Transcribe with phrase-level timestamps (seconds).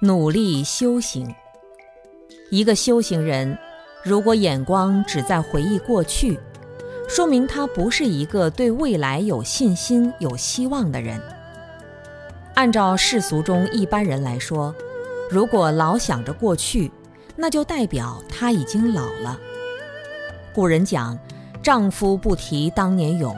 [0.00, 1.34] 努力修行。
[2.52, 3.58] 一个修行人，
[4.04, 6.38] 如果眼光只在回忆过去，
[7.08, 11.20] 说明他不是一个对未来有信心、有希望的人。
[12.54, 14.72] 按照世俗中一般人来说，
[15.28, 16.92] 如果老想着过去，
[17.34, 19.36] 那就代表他已经老了。
[20.54, 21.18] 古人讲
[21.60, 23.34] ：“丈夫不提当年勇。”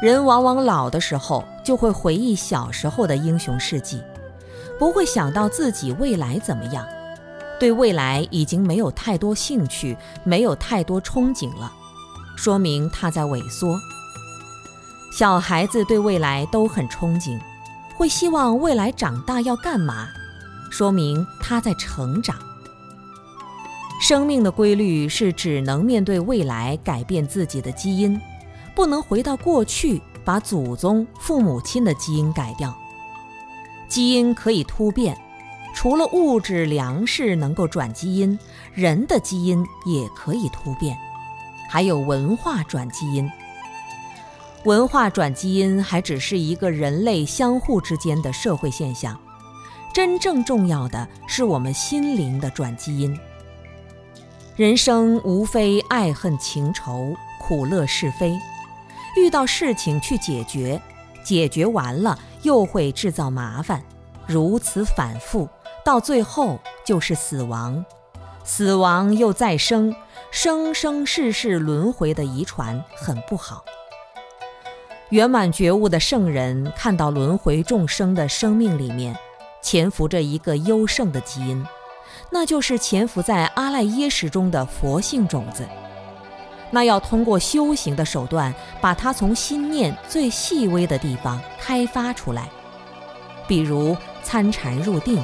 [0.00, 4.02] 人往往老的时候，就会回忆小时候的英雄事迹。
[4.78, 6.84] 不会想到自己未来怎么样，
[7.60, 11.72] 对未来已经没有太多兴趣，没有太多憧憬了，
[12.36, 13.78] 说明他在萎缩。
[15.16, 17.38] 小孩子对未来都很憧憬，
[17.96, 20.08] 会希望未来长大要干嘛，
[20.70, 22.36] 说明他在成长。
[24.00, 28.20] 生命的规律是只能面对未来，改变自己的基因，
[28.74, 32.76] 不能回到过去把祖宗、父母亲的基因改掉。
[33.88, 35.16] 基因可以突变，
[35.74, 38.38] 除了物质粮食能够转基因，
[38.72, 40.96] 人的基因也可以突变，
[41.68, 43.30] 还有文化转基因。
[44.64, 49.18] 文化转基因还只是一个人类相互之间的社会现象，
[49.92, 53.16] 真正重要的是我们心灵的转基因。
[54.56, 58.38] 人生无非爱恨情仇、苦乐是非，
[59.16, 60.80] 遇到事情去解决。
[61.24, 63.82] 解决完了，又会制造麻烦，
[64.26, 65.48] 如此反复，
[65.84, 67.84] 到最后就是死亡，
[68.44, 69.92] 死亡又再生，
[70.30, 73.64] 生生世世轮回的遗传很不好。
[75.10, 79.16] 圆满觉悟的圣人看到轮回众生的生命里面，
[79.62, 81.64] 潜伏着一个优胜的基因，
[82.30, 85.66] 那就是潜伏在阿赖耶识中的佛性种子。
[86.74, 92.48] 那要通过修行的手段，把它从心念最细微的地方开发出来，
[93.46, 95.22] 比如参禅入定，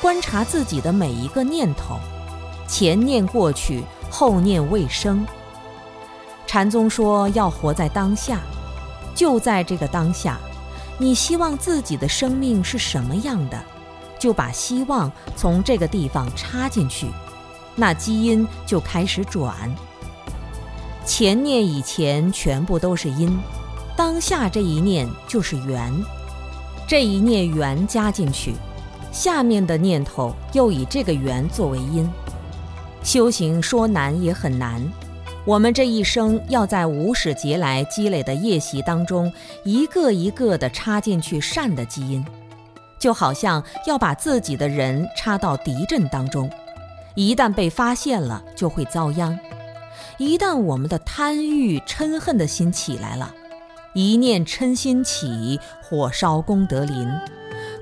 [0.00, 1.98] 观察自己的每一个念头，
[2.68, 5.26] 前念过去，后念未生。
[6.46, 8.38] 禅宗说要活在当下，
[9.12, 10.38] 就在这个当下，
[10.98, 13.60] 你希望自己的生命是什么样的，
[14.20, 17.08] 就把希望从这个地方插进去，
[17.74, 19.52] 那基因就开始转。
[21.06, 23.38] 前念以前全部都是因，
[23.96, 25.92] 当下这一念就是缘，
[26.86, 28.52] 这一念缘加进去，
[29.12, 32.10] 下面的念头又以这个缘作为因。
[33.04, 34.82] 修行说难也很难，
[35.44, 42.26] 我们这一生要在无始劫来积累的业习当中，一个一个的插进去善的基因，
[42.98, 46.50] 就好像要把自己的人插到敌阵当中，
[47.14, 49.38] 一旦被发现了，就会遭殃。
[50.18, 53.34] 一旦我们的贪欲嗔恨的心起来了，
[53.94, 57.08] 一念嗔心起，火烧功德林。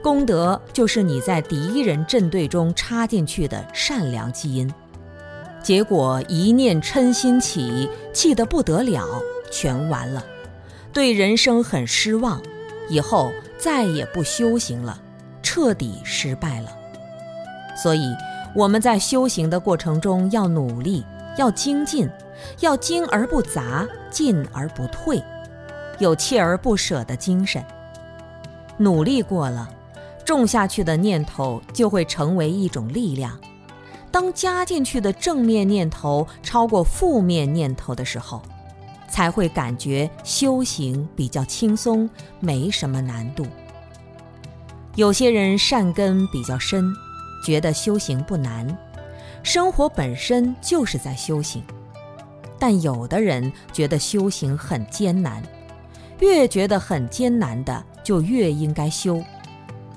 [0.02, 4.72] 功德就是你在敌人阵队中插进去的善良基因。
[5.62, 9.06] 结果一念嗔心起，气得不得了，
[9.50, 10.22] 全完了，
[10.92, 12.42] 对人生很失望，
[12.90, 15.00] 以后再也不修行了，
[15.42, 16.68] 彻底失败了。
[17.82, 18.14] 所以
[18.54, 21.02] 我们在修行的过程中要努力。
[21.36, 22.08] 要精进，
[22.60, 25.22] 要精而不杂，进而不退，
[25.98, 27.64] 有锲而不舍的精神。
[28.76, 29.68] 努力过了，
[30.24, 33.38] 种下去的念头就会成为一种力量。
[34.10, 38.40] 当加进去的正面念头超过负面念头的时候，
[39.08, 42.08] 才会感觉修行比较轻松，
[42.40, 43.44] 没什么难度。
[44.96, 46.92] 有些人善根比较深，
[47.44, 48.76] 觉得修行不难。
[49.44, 51.62] 生活本身就是在修行，
[52.58, 55.42] 但有的人觉得修行很艰难，
[56.20, 59.22] 越觉得很艰难的就越应该修。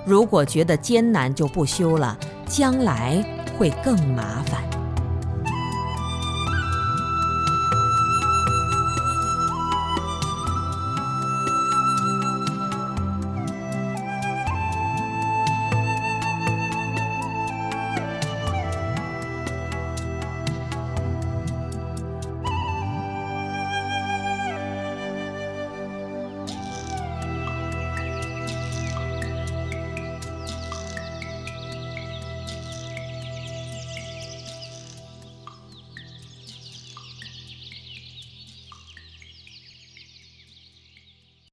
[0.06, 3.24] 如果觉得艰难就不修了，将来
[3.58, 4.77] 会更麻烦。